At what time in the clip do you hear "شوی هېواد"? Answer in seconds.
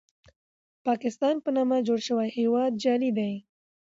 2.07-2.71